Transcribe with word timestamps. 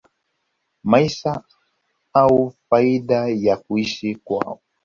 maisha 0.83 1.43
au 2.13 2.53
faida 2.69 3.27
ya 3.29 3.57
kuishi 3.57 4.15
kwao 4.15 4.59